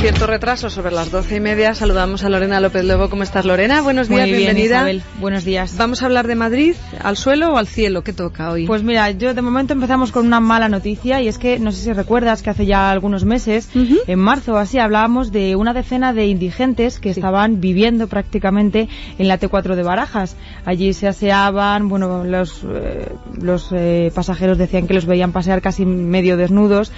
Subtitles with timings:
[0.00, 3.10] cierto retraso, sobre las doce y media, saludamos a Lorena López Lobo.
[3.10, 3.82] ¿Cómo estás, Lorena?
[3.82, 4.88] Buenos días, bienvenida.
[5.20, 5.76] Buenos días.
[5.76, 6.74] ¿Vamos a hablar de Madrid?
[7.02, 8.02] ¿Al suelo o al cielo?
[8.02, 8.66] ¿Qué toca hoy?
[8.66, 11.82] Pues mira, yo de momento empezamos con una mala noticia y es que, no sé
[11.82, 16.14] si recuerdas que hace ya algunos meses, en marzo o así, hablábamos de una decena
[16.14, 18.88] de indigentes que estaban viviendo prácticamente
[19.18, 20.34] en la T4 de Barajas.
[20.64, 25.84] Allí se aseaban, bueno, los, eh, los eh, pasajeros decían que los veían pasear casi
[25.84, 26.90] medio desnudos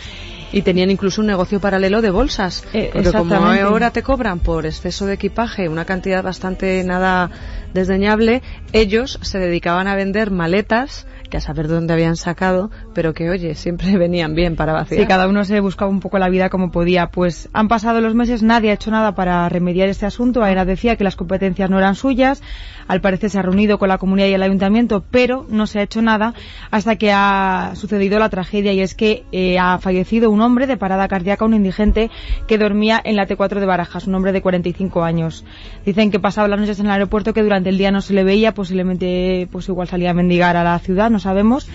[0.53, 2.65] y tenían incluso un negocio paralelo de bolsas.
[2.73, 7.31] Eh, porque como ahora te cobran por exceso de equipaje una cantidad bastante nada
[7.73, 8.43] desdeñable,
[8.73, 13.31] ellos se dedicaban a vender maletas que a saber de dónde habían sacado, pero que,
[13.31, 15.01] oye, siempre venían bien para vaciar.
[15.01, 17.07] Sí, cada uno se buscaba un poco la vida como podía.
[17.07, 20.43] Pues han pasado los meses, nadie ha hecho nada para remediar este asunto.
[20.43, 22.43] Aena decía que las competencias no eran suyas,
[22.87, 25.83] al parecer se ha reunido con la comunidad y el ayuntamiento, pero no se ha
[25.83, 26.35] hecho nada
[26.71, 30.77] hasta que ha sucedido la tragedia y es que eh, ha fallecido un hombre de
[30.77, 32.11] parada cardíaca, un indigente
[32.49, 35.45] que dormía en la T4 de Barajas, un hombre de 45 años.
[35.87, 38.25] Dicen que pasaba las noches en el aeropuerto, que durante el día no se le
[38.25, 41.69] veía, posiblemente pues igual salía a mendigar a la ciudad, no sabemos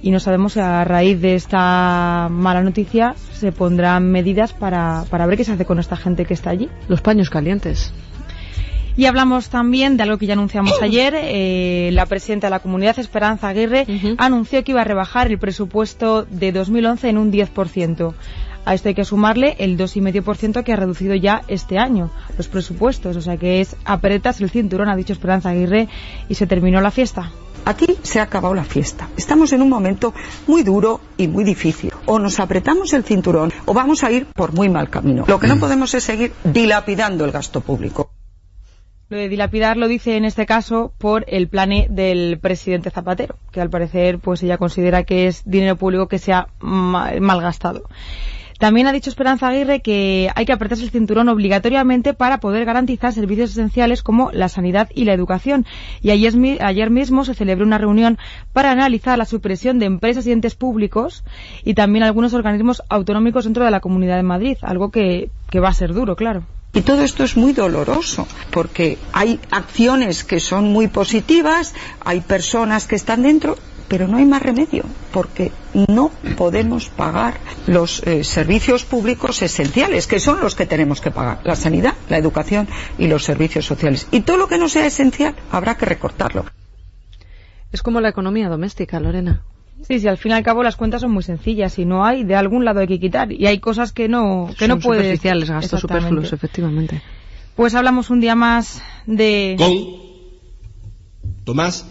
[0.00, 5.26] y no sabemos si a raíz de esta mala noticia se pondrán medidas para, para
[5.26, 6.68] ver qué se hace con esta gente que está allí.
[6.88, 7.92] Los paños calientes.
[8.98, 11.14] Y hablamos también de algo que ya anunciamos ayer.
[11.16, 13.86] Eh, la presidenta de la comunidad, Esperanza Aguirre,
[14.18, 18.14] anunció que iba a rebajar el presupuesto de 2011 en un 10%.
[18.64, 23.16] A esto hay que sumarle el 2,5% que ha reducido ya este año los presupuestos.
[23.16, 25.86] O sea que es apretas el cinturón, ha dicho Esperanza Aguirre,
[26.28, 27.30] y se terminó la fiesta.
[27.66, 29.08] Aquí se ha acabado la fiesta.
[29.16, 30.12] Estamos en un momento
[30.48, 31.92] muy duro y muy difícil.
[32.06, 35.24] O nos apretamos el cinturón o vamos a ir por muy mal camino.
[35.28, 38.10] Lo que no podemos es seguir dilapidando el gasto público.
[39.10, 43.62] Lo de dilapidar lo dice en este caso por el plane del presidente Zapatero, que
[43.62, 47.84] al parecer pues ella considera que es dinero público que se ha malgastado.
[48.58, 53.14] También ha dicho Esperanza Aguirre que hay que apretarse el cinturón obligatoriamente para poder garantizar
[53.14, 55.64] servicios esenciales como la sanidad y la educación.
[56.02, 58.18] Y ayer, ayer mismo se celebró una reunión
[58.52, 61.24] para analizar la supresión de empresas y entes públicos
[61.64, 65.68] y también algunos organismos autonómicos dentro de la Comunidad de Madrid, algo que, que va
[65.68, 66.42] a ser duro, claro.
[66.72, 71.74] Y todo esto es muy doloroso, porque hay acciones que son muy positivas,
[72.04, 73.56] hay personas que están dentro,
[73.88, 75.50] pero no hay más remedio, porque
[75.88, 81.40] no podemos pagar los eh, servicios públicos esenciales, que son los que tenemos que pagar,
[81.44, 82.68] la sanidad, la educación
[82.98, 84.06] y los servicios sociales.
[84.10, 86.44] Y todo lo que no sea esencial habrá que recortarlo.
[87.72, 89.42] Es como la economía doméstica, Lorena.
[89.82, 92.24] Sí, sí, al fin y al cabo las cuentas son muy sencillas y no hay,
[92.24, 95.50] de algún lado hay que quitar y hay cosas que no que no puedes superficiales,
[95.50, 97.00] gastos superfluos, efectivamente.
[97.54, 99.74] Pues hablamos un día más de con
[101.44, 101.86] Tomás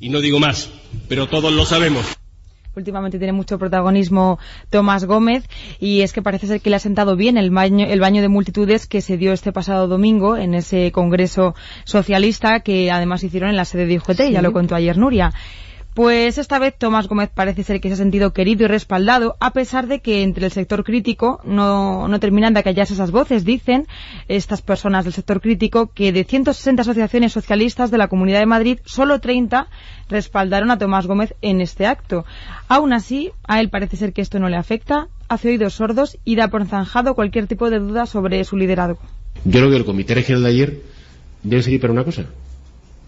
[0.00, 0.70] y no digo más,
[1.08, 2.04] pero todos lo sabemos.
[2.74, 4.38] Últimamente tiene mucho protagonismo
[4.70, 5.46] Tomás Gómez
[5.78, 8.28] y es que parece ser que le ha sentado bien el baño, el baño de
[8.28, 11.54] multitudes que se dio este pasado domingo en ese congreso
[11.84, 15.32] socialista que además hicieron en la sede de UGT, ya lo contó ayer Nuria.
[15.94, 19.52] Pues esta vez Tomás Gómez parece ser que se ha sentido querido y respaldado, a
[19.52, 23.44] pesar de que entre el sector crítico no, no terminan de acallarse esas voces.
[23.44, 23.86] Dicen
[24.26, 28.78] estas personas del sector crítico que de 160 asociaciones socialistas de la Comunidad de Madrid,
[28.86, 29.66] solo 30
[30.08, 32.24] respaldaron a Tomás Gómez en este acto.
[32.68, 36.36] Aún así, a él parece ser que esto no le afecta, hace oídos sordos y
[36.36, 39.00] da por zanjado cualquier tipo de duda sobre su liderazgo.
[39.44, 40.82] Yo creo que el comité regional de ayer
[41.42, 42.24] debe seguir para una cosa,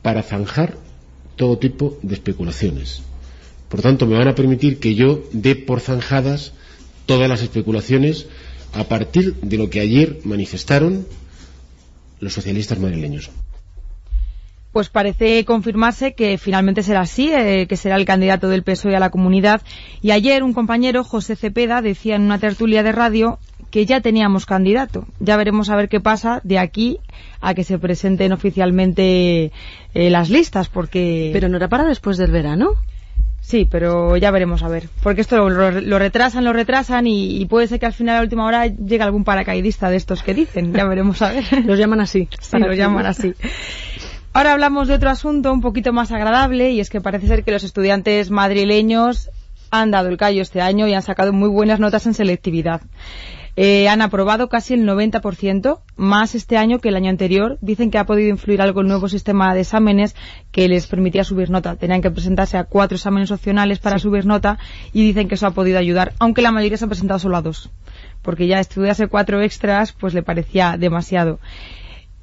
[0.02, 0.74] para zanjar
[1.36, 3.02] todo tipo de especulaciones.
[3.68, 6.52] Por tanto, me van a permitir que yo dé por zanjadas
[7.06, 8.26] todas las especulaciones
[8.72, 11.06] a partir de lo que ayer manifestaron
[12.20, 13.30] los socialistas madrileños.
[14.72, 19.00] Pues parece confirmarse que finalmente será así, eh, que será el candidato del PSOE a
[19.00, 19.62] la comunidad.
[20.02, 23.38] Y ayer un compañero, José Cepeda, decía en una tertulia de radio
[23.74, 25.04] que ya teníamos candidato.
[25.18, 27.00] Ya veremos a ver qué pasa de aquí
[27.40, 29.50] a que se presenten oficialmente
[29.94, 31.30] eh, las listas, porque...
[31.32, 32.74] Pero no era para después del verano.
[33.40, 34.88] Sí, pero ya veremos a ver.
[35.02, 38.46] Porque esto lo, retrasan, lo retrasan y, puede ser que al final, a la última
[38.46, 40.72] hora, llegue algún paracaidista de estos que dicen.
[40.72, 41.64] Ya veremos a ver.
[41.64, 42.28] los llaman así.
[42.40, 43.34] Sí, los llaman así.
[44.34, 47.50] Ahora hablamos de otro asunto un poquito más agradable y es que parece ser que
[47.50, 49.30] los estudiantes madrileños
[49.72, 52.80] han dado el callo este año y han sacado muy buenas notas en selectividad.
[53.56, 57.58] Eh, han aprobado casi el 90%, más este año que el año anterior.
[57.60, 60.16] Dicen que ha podido influir algo el nuevo sistema de exámenes
[60.50, 61.76] que les permitía subir nota.
[61.76, 64.58] Tenían que presentarse a cuatro exámenes opcionales para subir nota
[64.92, 67.42] y dicen que eso ha podido ayudar, aunque la mayoría se han presentado solo a
[67.42, 67.70] dos.
[68.22, 71.38] Porque ya estudiarse cuatro extras pues le parecía demasiado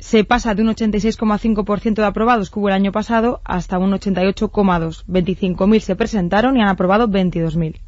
[0.02, 5.06] se pasa de un 86,5% de aprobados que hubo el año pasado hasta un 88,2%.
[5.08, 7.80] 25.000 se presentaron y han aprobado 22.000.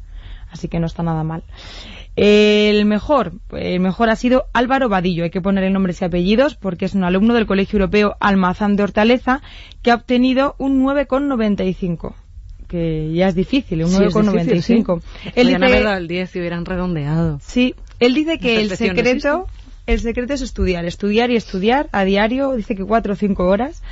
[0.48, 1.42] Así que no está nada mal.
[2.16, 6.54] El mejor, el mejor ha sido Álvaro Vadillo, hay que poner el nombres y apellidos
[6.54, 9.42] porque es un alumno del Colegio Europeo Almazán de Hortaleza
[9.82, 12.14] que ha obtenido un 9,95
[12.68, 14.60] que ya es difícil, un 9,95.
[14.62, 14.74] Sí.
[15.36, 17.38] Dice, haber dado el 10 y hubieran redondeado.
[17.40, 19.46] Sí, él dice que el secreto,
[19.86, 23.82] el secreto es estudiar, estudiar y estudiar a diario, dice que 4 o 5 horas,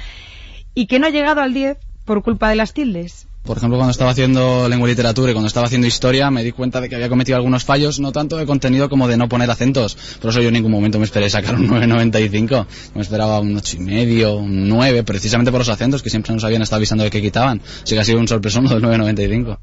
[0.75, 3.29] y que no ha llegado al 10 por culpa de las tildes.
[3.45, 6.53] Por ejemplo, cuando estaba haciendo lengua y literatura y cuando estaba haciendo historia, me di
[6.53, 9.51] cuenta de que había cometido algunos fallos, no tanto de contenido como de no poner
[9.51, 9.97] acentos.
[10.21, 12.67] Por eso yo en ningún momento me esperé sacar un 9.95.
[12.95, 16.45] Me esperaba un ocho y medio, un 9, precisamente por los acentos que siempre nos
[16.45, 17.61] habían estado avisando de que quitaban.
[17.83, 19.59] Así que ha sido un sorpresón del 9.95.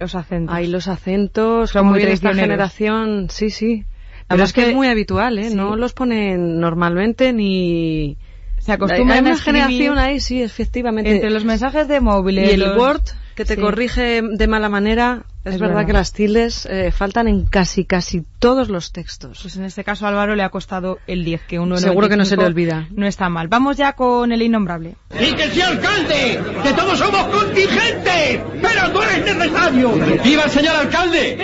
[0.00, 0.54] Los acentos.
[0.54, 3.84] Ay, los acentos, son muy de esta generación, sí, sí.
[4.26, 5.50] Pero es que es muy habitual, ¿eh?
[5.50, 8.16] No los ponen normalmente ni
[8.64, 11.10] se acostumbra Hay una generación ahí, sí, efectivamente.
[11.10, 13.02] Entre los mensajes de móviles y el Word,
[13.34, 17.84] que te corrige de mala manera, es, verdad, que las tildes eh, faltan en casi
[17.84, 19.40] casi todos los textos.
[19.42, 22.24] Pues en este caso Álvaro le ha costado el 10, que uno Seguro que no
[22.24, 22.88] se le olvida.
[22.90, 23.48] No está mal.
[23.48, 24.94] Vamos ya con el innombrable.
[25.20, 26.40] ¡Y que sea alcalde!
[26.62, 28.40] ¡Que todos somos contingentes!
[28.62, 29.92] ¡Pero tú eres necesario!
[30.24, 31.38] ¡Viva el señor alcalde!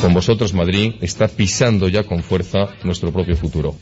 [0.00, 3.74] Con vosotros Madrid está pisando ya con fuerza nuestro propio futuro.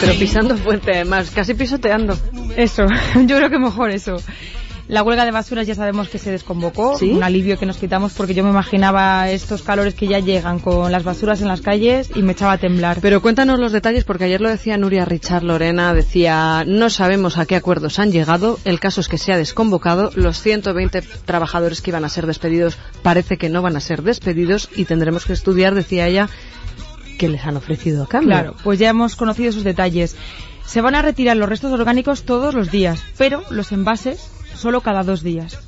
[0.00, 2.16] Pero pisando fuerte, además, casi pisoteando.
[2.56, 2.84] Eso,
[3.26, 4.16] yo creo que mejor eso.
[4.86, 8.34] La huelga de basuras ya sabemos que se desconvocó, un alivio que nos quitamos porque
[8.34, 12.22] yo me imaginaba estos calores que ya llegan con las basuras en las calles y
[12.22, 12.98] me echaba a temblar.
[13.00, 17.46] Pero cuéntanos los detalles porque ayer lo decía Nuria Richard Lorena, decía, no sabemos a
[17.46, 21.90] qué acuerdos han llegado, el caso es que se ha desconvocado, los 120 trabajadores que
[21.90, 25.74] iban a ser despedidos parece que no van a ser despedidos y tendremos que estudiar,
[25.74, 26.28] decía ella,
[27.18, 28.28] qué les han ofrecido a cambio.
[28.28, 30.14] Claro, pues ya hemos conocido esos detalles.
[30.66, 35.02] Se van a retirar los restos orgánicos todos los días, pero los envases solo cada
[35.02, 35.58] dos días.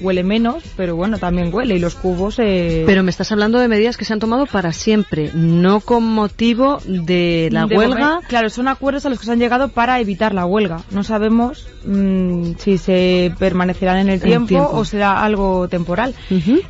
[0.00, 2.38] Huele menos, pero bueno, también huele y los cubos...
[2.38, 2.84] Eh...
[2.86, 6.80] Pero me estás hablando de medidas que se han tomado para siempre, no con motivo
[6.86, 8.20] de la huelga.
[8.26, 10.80] claro, son acuerdos a los que se han llegado para evitar la huelga.
[10.90, 16.14] No sabemos mm, si se permanecerán en el tiempo, o será algo temporal.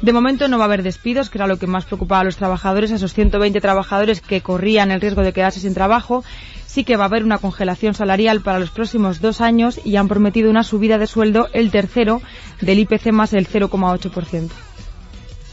[0.02, 2.36] De momento no va a haber despidos, que era lo que más preocupaba a los
[2.36, 6.24] trabajadores, a esos 120 trabajadores que corrían el riesgo de quedarse sin trabajo
[6.70, 10.06] sí que va a haber una congelación salarial para los próximos dos años y han
[10.06, 12.22] prometido una subida de sueldo, el tercero,
[12.60, 14.50] del IPC más el 0,8%.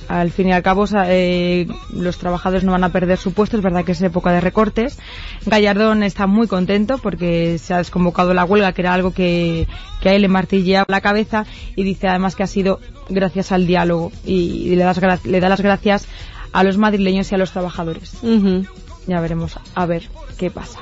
[0.09, 3.63] Al fin y al cabo, eh, los trabajadores no van a perder su puesto, es
[3.63, 4.99] verdad que es época de recortes.
[5.45, 9.67] Gallardón está muy contento porque se ha desconvocado la huelga, que era algo que,
[9.99, 11.45] que a él le martillea la cabeza,
[11.75, 14.85] y dice además que ha sido gracias al diálogo y, le,
[15.25, 16.07] le, da las gracias
[16.53, 18.13] a los madrileños y a los trabajadores.
[19.07, 20.03] Ya veremos a ver
[20.37, 20.79] qué pasa.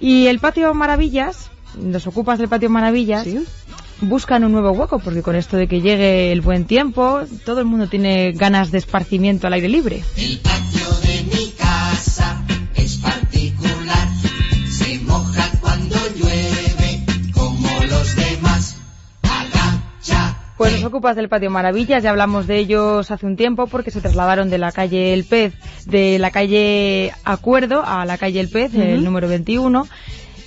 [0.00, 3.28] Y el patio Maravillas, los ocupas del patio Maravillas,
[4.00, 7.66] buscan un nuevo hueco, porque con esto de que llegue el buen tiempo, todo el
[7.66, 10.02] mundo tiene ganas de esparcimiento al aire libre.
[10.16, 12.44] El patio de mi casa
[20.72, 24.50] Los ocupas del patio Maravillas, ya hablamos de ellos hace un tiempo porque se trasladaron
[24.50, 25.54] de la calle El Pez,
[25.86, 29.86] de la calle Acuerdo a la calle El Pez, el número 21.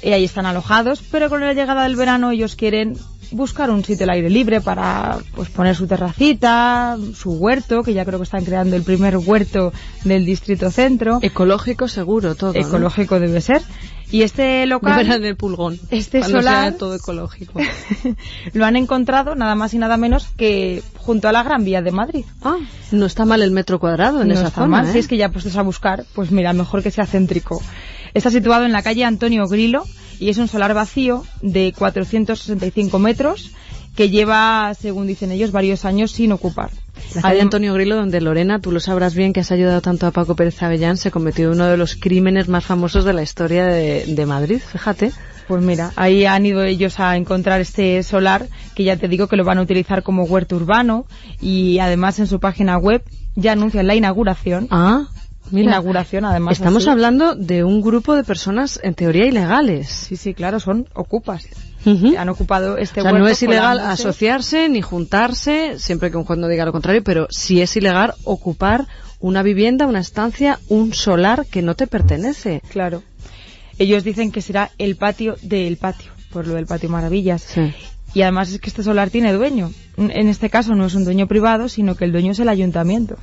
[0.02, 2.98] Y ahí están alojados, pero con la llegada del verano ellos quieren
[3.34, 8.06] buscar un sitio al aire libre para pues poner su terracita, su huerto, que ya
[8.06, 9.74] creo que están creando el primer huerto
[10.04, 11.20] del distrito centro.
[11.22, 12.54] Ecológico seguro todo.
[12.56, 13.62] Ecológico debe ser.
[14.12, 15.22] Y este local...
[15.22, 15.80] del pulgón.
[15.90, 16.74] Este solar...
[16.74, 17.60] todo ecológico.
[18.54, 21.92] lo han encontrado nada más y nada menos que junto a la Gran Vía de
[21.92, 22.24] Madrid.
[22.44, 22.58] Ah,
[22.92, 25.00] no está mal el metro cuadrado en esa zona, Si ¿eh?
[25.00, 27.60] es que ya puestos a buscar, pues mira, mejor que sea céntrico.
[28.14, 29.84] Está situado en la calle Antonio Grilo
[30.24, 33.52] y es un solar vacío de 465 metros
[33.94, 36.72] que lleva, según dicen ellos, varios años sin ocupar.
[37.14, 40.12] La calle Antonio Grillo, donde Lorena, tú lo sabrás bien, que has ayudado tanto a
[40.12, 44.26] Paco Pérez Avellán, se cometió uno de los crímenes más famosos de la historia de,
[44.26, 45.12] Madrid, fíjate.
[45.50, 49.36] Pues mira, ahí han ido ellos a encontrar este solar, que ya te digo que
[49.36, 51.06] lo van a utilizar como huerto urbano,
[51.42, 53.04] y además en su página web
[53.36, 54.68] ya anuncian la inauguración.
[54.72, 55.10] Ah
[55.62, 56.58] inauguración, además.
[56.58, 59.90] Estamos hablando de un grupo de personas, en teoría, ilegales.
[59.90, 61.48] Sí, sí, claro, son ocupas.
[61.86, 66.40] Han ocupado este o sea, no es ilegal asociarse ni juntarse, siempre que un juez
[66.40, 68.88] no diga lo contrario, pero sí es ilegal ocupar
[69.20, 72.62] una vivienda, una estancia, un solar que no te pertenece.
[72.70, 73.04] Claro.
[73.80, 77.56] Ellos dicen que será el patio del patio, por lo del patio Maravillas.
[78.14, 79.72] Y además es que este solar tiene dueño.
[79.98, 83.18] En este caso no es un dueño privado, sino que el dueño es el ayuntamiento.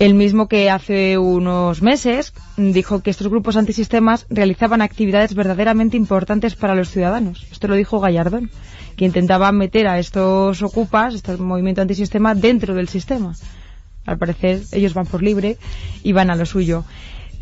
[0.00, 6.56] El mismo que hace unos meses dijo que estos grupos antisistemas realizaban actividades verdaderamente importantes
[6.56, 7.46] para los ciudadanos.
[7.52, 8.50] Esto lo dijo Gallardón,
[8.96, 13.34] que intentaba meter a estos ocupas, este movimiento antisistema, dentro del sistema.
[14.06, 15.58] Al parecer ellos van por libre
[16.02, 16.84] y van a lo suyo.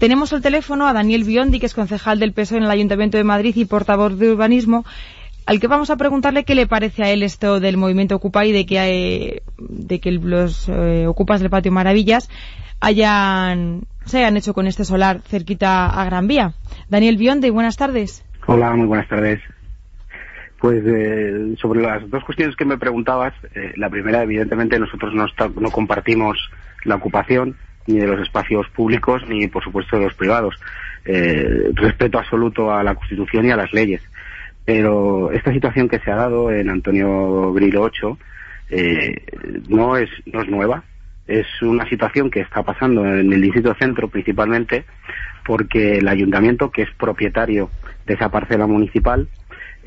[0.00, 3.24] Tenemos el teléfono a Daniel Biondi, que es concejal del PSOE en el Ayuntamiento de
[3.24, 4.84] Madrid y portavoz de urbanismo,
[5.48, 8.52] al que vamos a preguntarle qué le parece a él esto del movimiento Ocupa y
[8.52, 12.28] de que, eh, de que los eh, ocupas del Patio Maravillas
[12.80, 16.52] hayan, se hayan hecho con este solar cerquita a Gran Vía.
[16.90, 18.26] Daniel Biondi, buenas tardes.
[18.46, 19.40] Hola, muy buenas tardes.
[20.60, 23.32] Pues eh, sobre las dos cuestiones que me preguntabas,
[23.76, 25.24] la primera, evidentemente, nosotros no,
[25.58, 26.36] no compartimos
[26.84, 30.56] la ocupación ni de los espacios públicos ni, por supuesto, de los privados.
[31.06, 34.02] respeto absoluto a la Constitución y a las leyes.
[34.68, 38.18] Pero esta situación que se ha dado en Antonio Grillo 8
[38.68, 39.16] eh,
[39.66, 40.84] no, es, no es nueva.
[41.26, 44.84] Es una situación que está pasando en el distrito centro principalmente
[45.46, 47.70] porque el ayuntamiento, que es propietario
[48.04, 49.26] de esa parcela municipal,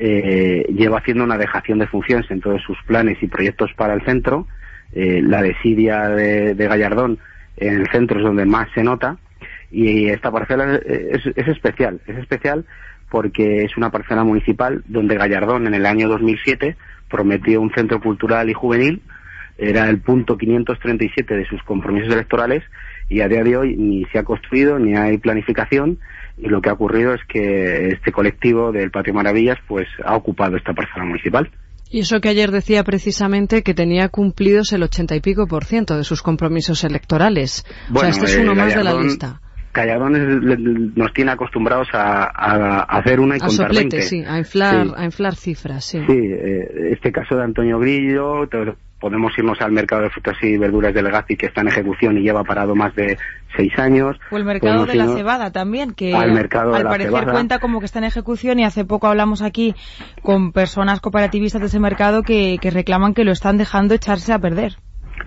[0.00, 4.04] eh, lleva haciendo una dejación de funciones en todos sus planes y proyectos para el
[4.04, 4.48] centro.
[4.92, 7.20] Eh, la desidia de, de, Gallardón
[7.56, 9.16] en el centro es donde más se nota
[9.70, 12.00] y esta parcela es, es especial.
[12.08, 12.64] Es especial
[13.12, 16.76] porque es una parcela municipal donde Gallardón en el año 2007
[17.10, 19.02] prometió un centro cultural y juvenil,
[19.58, 22.62] era el punto 537 de sus compromisos electorales
[23.10, 25.98] y a día de hoy ni se ha construido ni hay planificación
[26.38, 30.56] y lo que ha ocurrido es que este colectivo del Patio Maravillas pues ha ocupado
[30.56, 31.50] esta parcela municipal.
[31.90, 35.98] Y eso que ayer decía precisamente que tenía cumplidos el ochenta y pico por ciento
[35.98, 37.66] de sus compromisos electorales.
[37.94, 39.42] o sea, este es uno eh, más de la lista.
[39.72, 40.42] Calladones
[40.94, 45.84] nos tiene acostumbrados a, hacer una y a contar Sí, a inflar, a inflar cifras,
[45.86, 45.98] sí.
[46.06, 48.46] Sí, eh, este caso de Antonio Grillo,
[49.00, 52.20] podemos irnos al mercado de frutas y verduras de Legazpi que está en ejecución y
[52.20, 53.16] lleva parado más de
[53.56, 54.16] seis años.
[54.30, 58.04] O el mercado de la cebada también, que al, parecer cuenta como que está en
[58.04, 59.74] ejecución y hace poco hablamos aquí
[60.22, 64.38] con personas cooperativistas de ese mercado que, que reclaman que lo están dejando echarse a
[64.38, 64.76] perder.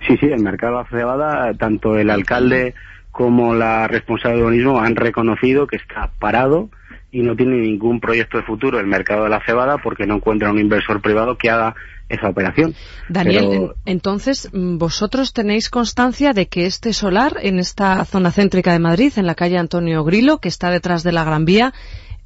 [0.06, 2.74] Sí, sí, el mercado de la cebada, tanto el alcalde
[3.16, 6.68] como la responsable de urbanismo han reconocido que está parado
[7.10, 10.50] y no tiene ningún proyecto de futuro el mercado de la cebada porque no encuentra
[10.50, 11.74] un inversor privado que haga
[12.10, 12.74] esa operación.
[13.08, 18.80] Daniel, entonces, mm, ¿vosotros tenéis constancia de que este solar en esta zona céntrica de
[18.80, 21.72] Madrid, en la calle Antonio Grilo, que está detrás de la Gran Vía,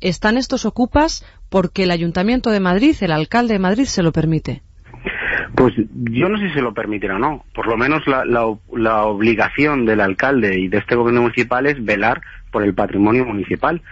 [0.00, 4.62] están estos ocupas porque el Ayuntamiento de Madrid, el alcalde de Madrid, se lo permite?
[5.54, 7.44] Pues yo no sé si se lo permitirá o no.
[7.54, 12.22] Por lo menos la, la, obligación del alcalde y de este gobierno municipal es velar
[12.50, 13.82] por el patrimonio municipal.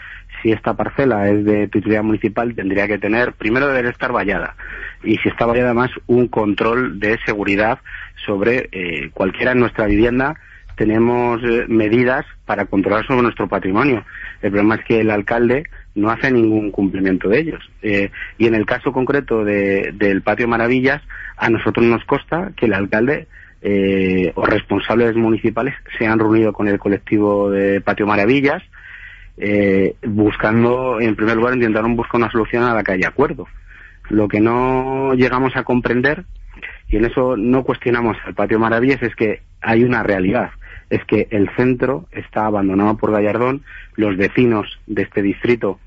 [0.43, 4.55] Si esta parcela es de titularidad municipal, tendría que tener, primero debería estar vallada.
[5.03, 7.81] Y si está vallada más, un control de seguridad
[8.25, 10.37] sobre eh, cualquiera en nuestra vivienda.
[10.79, 14.05] Tenemos eh, medidas para controlar sobre nuestro patrimonio.
[14.41, 15.65] El problema es que el alcalde
[15.97, 17.71] no hace ningún cumplimiento de ellos.
[17.83, 21.03] Eh, y en el caso concreto del Patio Maravillas,
[21.37, 23.27] a nosotros nos consta que el alcalde
[23.61, 28.63] eh, o responsables municipales se han reunido con el colectivo de Patio Maravillas,
[29.37, 33.49] eh, buscando, en primer lugar, intentaron buscar una solución a la que haya acuerdo.
[34.11, 36.25] Lo que no llegamos a comprender,
[36.89, 40.51] y en eso no cuestionamos al Patio Maravillas, es que hay una realidad
[40.91, 43.63] es que el centro está abandonado por Gallardón,
[43.97, 45.79] los vecinos de este distrito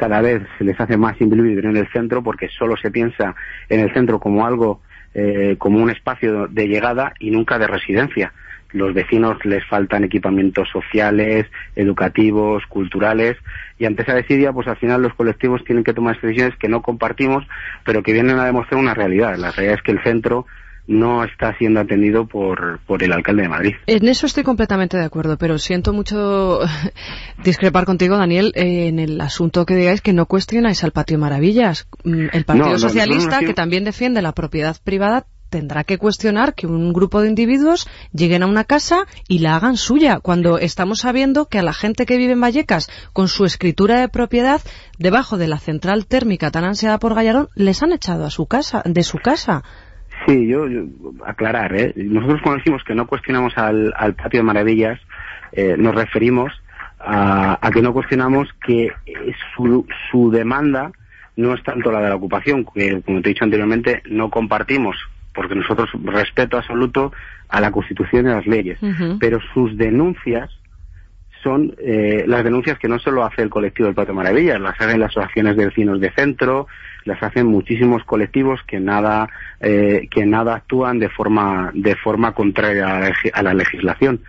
[0.00, 3.34] cada vez se les hace más vivir en el centro porque solo se piensa
[3.68, 4.80] en el centro como algo,
[5.12, 8.32] eh, como un espacio de llegada y nunca de residencia.
[8.72, 13.36] Los vecinos les faltan equipamientos sociales, educativos, culturales
[13.78, 16.80] y ante esa desidia, pues al final los colectivos tienen que tomar decisiones que no
[16.80, 17.46] compartimos,
[17.84, 19.36] pero que vienen a demostrar una realidad.
[19.36, 20.46] La realidad es que el centro
[20.90, 23.74] no está siendo atendido por, por el alcalde de Madrid.
[23.86, 26.58] En eso estoy completamente de acuerdo, pero siento mucho
[27.44, 31.86] discrepar contigo, Daniel, en el asunto que digáis que no cuestionáis al Patio Maravillas.
[32.02, 36.92] Mm, el Partido Socialista, que también defiende la propiedad privada, tendrá que cuestionar que un
[36.92, 41.60] grupo de individuos lleguen a una casa y la hagan suya, cuando estamos sabiendo que
[41.60, 44.60] a la gente que vive en Vallecas, con su escritura de propiedad,
[44.98, 48.82] debajo de la central térmica tan ansiada por Gallarón, les han echado a su casa,
[48.84, 49.62] de su casa.
[50.26, 50.66] Sí, yo,
[51.24, 51.92] aclarar, ¿eh?
[51.96, 55.00] Nosotros cuando decimos que no cuestionamos al, patio de maravillas,
[55.52, 56.52] eh, nos referimos
[56.98, 58.92] a, que no cuestionamos que
[59.56, 60.92] su, su demanda
[61.36, 64.96] no es tanto la de la ocupación, que como te he dicho anteriormente, no compartimos,
[65.34, 67.12] porque nosotros respeto absoluto
[67.48, 68.78] a la Constitución y a las leyes,
[69.18, 70.50] pero sus denuncias
[71.42, 75.00] son eh, las denuncias que no solo hace el colectivo del Patio Maravillas, las hacen
[75.00, 76.66] las asociaciones de vecinos de centro,
[77.04, 79.28] las hacen muchísimos colectivos que nada
[79.60, 84.20] eh, que nada actúan de forma de forma contraria a la legislación.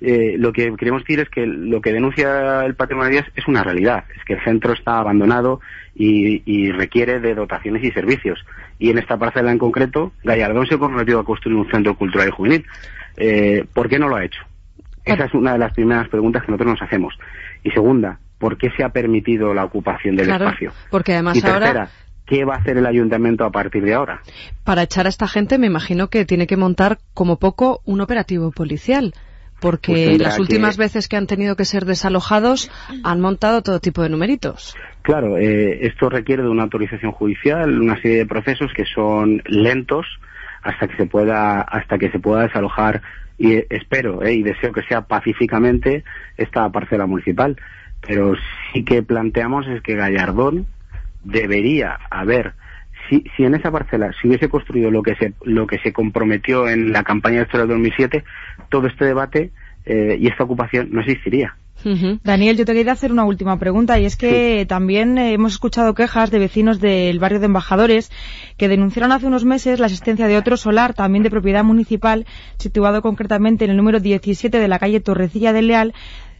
[0.00, 3.62] Eh, lo que queremos decir es que lo que denuncia el Patio Maravillas es una
[3.62, 5.60] realidad, es que el centro está abandonado
[5.94, 8.44] y, y, requiere de dotaciones y servicios.
[8.78, 12.32] Y en esta parcela en concreto, Gallardón se comprometió a construir un centro cultural y
[12.32, 12.66] juvenil.
[13.16, 14.40] Eh, ¿Por qué no lo ha hecho?
[15.06, 17.14] Esa es una de las primeras preguntas que nosotros nos hacemos.
[17.62, 20.72] Y segunda, ¿por qué se ha permitido la ocupación del espacio?
[20.90, 21.88] Porque además y tercera, ahora...
[22.26, 24.20] ¿qué va a hacer el ayuntamiento a partir de ahora?
[24.64, 28.50] Para echar a esta gente me imagino que tiene que montar como poco un operativo
[28.50, 29.14] policial.
[29.58, 32.70] Porque Pues las últimas veces que han tenido que ser desalojados
[33.02, 34.76] han montado todo tipo de numeritos.
[35.00, 40.04] Claro, eh, esto requiere de una autorización judicial, una serie de procesos que son lentos
[40.66, 43.02] hasta que se pueda hasta que se pueda desalojar
[43.38, 46.04] y espero eh, y deseo que sea pacíficamente
[46.36, 47.56] esta parcela municipal.
[48.06, 48.34] Pero
[48.72, 50.66] sí que planteamos es que Gallardón
[51.24, 52.54] debería haber
[53.08, 56.68] si, si en esa parcela se hubiese construido lo que se lo que se comprometió
[56.68, 58.24] en la campaña electoral del 2007,
[58.68, 59.52] todo este debate
[59.84, 61.56] eh, y esta ocupación no existiría.
[62.24, 64.66] Daniel, yo te quería hacer una última pregunta y es que sí.
[64.66, 68.10] también eh, hemos escuchado quejas de vecinos del barrio de Embajadores
[68.56, 72.26] que denunciaron hace unos meses la existencia de otro solar también de propiedad municipal
[72.58, 75.94] situado concretamente en el número 17 de la calle Torrecilla del Leal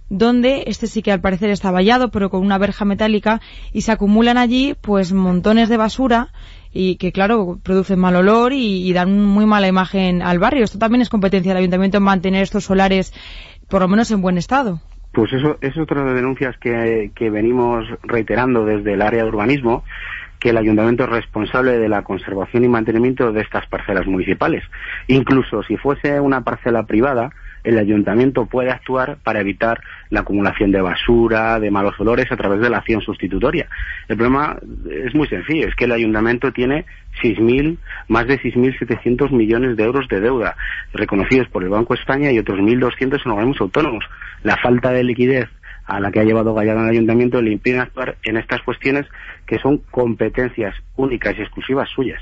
[0.09, 3.40] donde este sí que al parecer está vallado pero con una verja metálica
[3.73, 6.33] y se acumulan allí pues montones de basura
[6.72, 10.64] y que claro producen mal olor y, y dan muy mala imagen al barrio.
[10.64, 13.14] Esto también es competencia del ayuntamiento en mantener estos solares
[13.68, 14.81] por lo menos en buen estado.
[15.16, 19.29] Pues eso es otra de las denuncias que, que venimos reiterando desde el área de
[19.31, 19.83] urbanismo,
[20.38, 24.62] que el ayuntamiento es responsable de la conservación y mantenimiento de estas parcelas municipales.
[25.07, 27.31] Incluso si fuese una parcela privada,
[27.66, 32.61] el ayuntamiento puede actuar para evitar la acumulación de basura, de malos olores a través
[32.61, 33.66] de la acción sustitutoria.
[34.09, 34.57] El problema
[34.88, 36.87] es muy sencillo, es que el ayuntamiento tiene
[37.22, 37.76] 6.000,
[38.07, 40.57] más de 6.700 millones de euros de deuda
[40.92, 44.05] reconocidos por el Banco de España y otros 1.200 en organismos autónomos.
[44.44, 45.48] La falta de liquidez
[45.87, 49.07] a la que ha llevado Gallardo al ayuntamiento le impide actuar en estas cuestiones
[49.46, 52.20] que son competencias únicas y exclusivas suyas.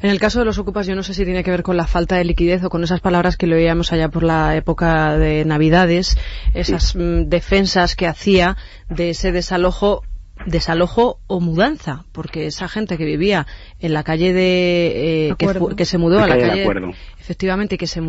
[0.00, 1.86] En el caso de los ocupas, yo no sé si tiene que ver con la
[1.86, 5.44] falta de liquidez o con esas palabras que lo oíamos allá por la época de
[5.44, 6.18] Navidades,
[6.54, 6.98] esas sí.
[6.98, 8.56] mm, defensas que hacía
[8.88, 10.02] de ese desalojo
[10.46, 13.46] desalojo o mudanza, porque esa gente que vivía
[13.78, 15.46] en la calle de eh, que,
[15.76, 18.00] que, se mudó de a la calle, calle efectivamente que se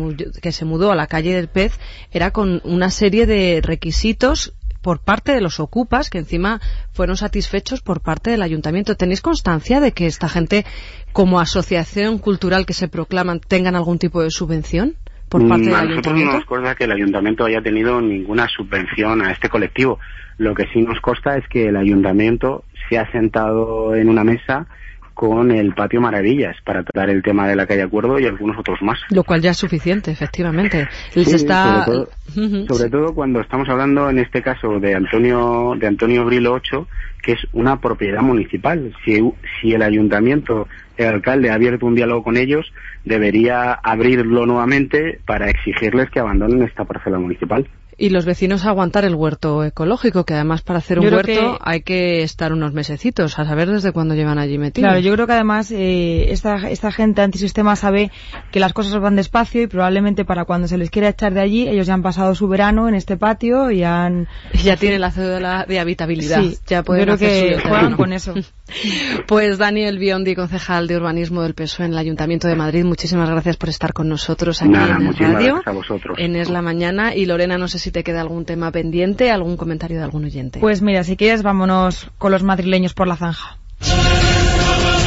[0.42, 1.78] que se mudó a la calle del Pez
[2.10, 6.60] era con una serie de requisitos por parte de los ocupas, que encima
[6.92, 8.96] fueron satisfechos por parte del ayuntamiento.
[8.96, 10.66] ¿Tenéis constancia de que esta gente,
[11.14, 14.96] como asociación cultural que se proclaman, tengan algún tipo de subvención?
[15.26, 19.20] por parte del a nosotros no nos consta que el ayuntamiento haya tenido ninguna subvención
[19.22, 19.98] a este colectivo.
[20.38, 24.68] Lo que sí nos consta es que el ayuntamiento se ha sentado en una mesa
[25.14, 28.82] con el Patio Maravillas para tratar el tema de la calle Acuerdo y algunos otros
[28.82, 28.98] más.
[29.10, 30.88] Lo cual ya es suficiente, efectivamente.
[31.14, 31.84] Les sí, está...
[31.84, 32.68] sobre, todo, -huh.
[32.68, 36.88] sobre todo, cuando estamos hablando en este caso de Antonio de Antonio Brilo 8,
[37.22, 38.92] que es una propiedad municipal.
[39.04, 39.18] Si,
[39.60, 42.72] si el ayuntamiento, el alcalde ha abierto un diálogo con ellos,
[43.04, 47.66] debería abrirlo nuevamente para exigirles que abandonen esta parcela municipal.
[47.96, 51.58] Y los vecinos aguantar el huerto ecológico, que además para hacer un huerto que...
[51.60, 54.88] hay que estar unos mesecitos, a saber desde cuándo llevan allí metidos.
[54.88, 58.10] Claro, yo creo que además eh, esta, esta gente antisistema sabe
[58.50, 61.68] que las cosas van despacio y probablemente para cuando se les quiera echar de allí,
[61.68, 64.28] ellos ya han pasado su verano en este patio y han...
[64.62, 66.40] ya tienen la cédula de habitabilidad.
[66.42, 68.34] Sí, ya pueden yo creo que juegan con eso.
[69.26, 73.56] pues Daniel Biondi, concejal de urbanismo del PSOE en el Ayuntamiento de Madrid, muchísimas gracias
[73.56, 75.62] por estar con nosotros aquí Nada, en el radio.
[75.64, 76.18] A vosotros.
[76.18, 77.14] En Es la Mañana.
[77.14, 80.58] Y Lorena, no sé si te queda algún tema pendiente, algún comentario de algún oyente.
[80.58, 83.58] Pues mira, si quieres, vámonos con los madrileños por la zanja.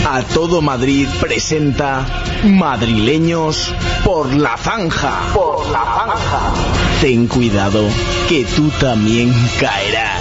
[0.07, 2.05] A todo Madrid presenta
[2.43, 3.73] Madrileños
[4.05, 5.33] por la zanja.
[5.33, 6.53] Por la zanja.
[7.01, 7.83] Ten cuidado,
[8.29, 10.16] que tú también caerás.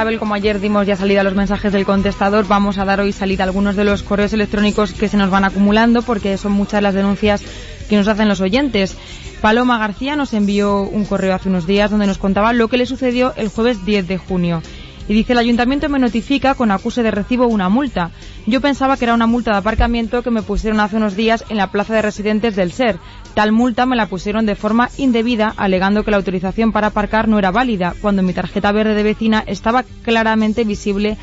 [0.00, 3.12] Mabel, como ayer dimos ya salida a los mensajes del contestador, vamos a dar hoy
[3.12, 6.82] salida a algunos de los correos electrónicos que se nos van acumulando porque son muchas
[6.82, 7.42] las denuncias
[7.86, 8.96] que nos hacen los oyentes.
[9.42, 12.86] Paloma García nos envió un correo hace unos días donde nos contaba lo que le
[12.86, 14.62] sucedió el jueves 10 de junio.
[15.10, 18.12] Y dice, el ayuntamiento me notifica con acuse de recibo una multa.
[18.46, 21.56] Yo pensaba que era una multa de aparcamiento que me pusieron hace unos días en
[21.56, 22.96] la plaza de residentes del SER.
[23.34, 27.40] Tal multa me la pusieron de forma indebida, alegando que la autorización para aparcar no
[27.40, 31.16] era válida, cuando mi tarjeta verde de vecina estaba claramente visible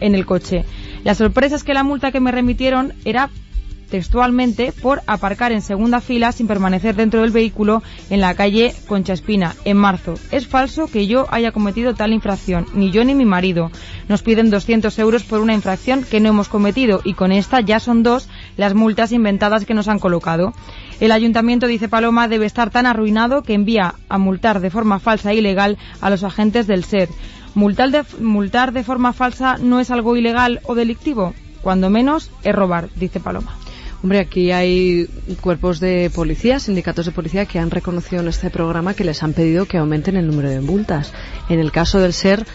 [0.00, 0.64] en el coche.
[1.04, 3.30] La sorpresa es que la multa que me remitieron era
[3.90, 9.12] textualmente por aparcar en segunda fila sin permanecer dentro del vehículo en la calle Concha
[9.12, 10.14] Espina, en marzo.
[10.30, 13.70] Es falso que yo haya cometido tal infracción, ni yo ni mi marido.
[14.08, 17.80] Nos piden 200 euros por una infracción que no hemos cometido y con esta ya
[17.80, 20.52] son dos las multas inventadas que nos han colocado.
[21.00, 25.32] El ayuntamiento, dice Paloma, debe estar tan arruinado que envía a multar de forma falsa
[25.32, 27.08] e ilegal a los agentes del SER.
[27.54, 31.34] ¿Multar de, multar de forma falsa no es algo ilegal o delictivo?
[31.62, 33.56] Cuando menos es robar, dice Paloma.
[34.00, 35.06] Hombre, aquí hay
[35.40, 39.32] cuerpos de policía, sindicatos de policía que han reconocido en este programa que les han
[39.32, 41.12] pedido que aumenten el número de multas.
[41.48, 42.46] En el caso del SER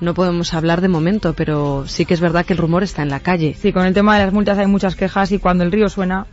[0.00, 3.08] no podemos hablar de momento, pero sí que es verdad que el rumor está en
[3.08, 3.56] la calle.
[3.60, 6.26] Sí, con el tema de las multas hay muchas quejas y cuando el río suena,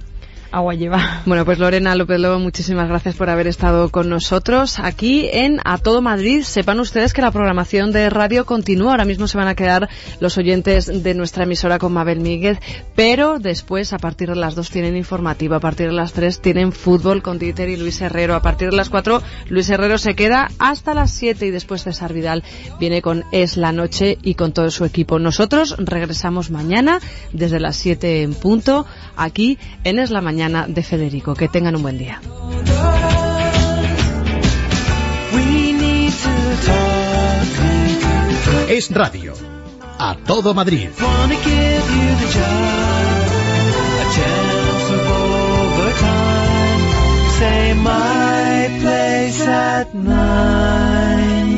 [0.52, 1.24] agua lleva.
[1.30, 5.78] Bueno, pues Lorena López Lobo, muchísimas gracias por haber estado con nosotros aquí en A
[5.78, 6.42] Todo Madrid.
[6.42, 8.92] Sepan ustedes que la programación de radio continúa.
[8.92, 12.58] Ahora mismo se van a quedar los oyentes de nuestra emisora con Mabel Míguez,
[12.96, 15.58] pero después, a partir de las dos, tienen informativa.
[15.58, 18.34] A partir de las tres, tienen fútbol con Dieter y Luis Herrero.
[18.34, 22.14] A partir de las cuatro, Luis Herrero se queda hasta las siete y después César
[22.14, 22.44] Vidal
[22.80, 25.20] viene con Es la Noche y con todo su equipo.
[25.20, 27.00] Nosotros regresamos mañana
[27.34, 31.36] desde las siete en punto aquí en Es la Mañana de Federico.
[31.36, 32.22] Que tengan un buen día.
[38.70, 39.34] Es radio.
[39.98, 40.90] A todo Madrid.
[47.40, 51.49] Say my place at night.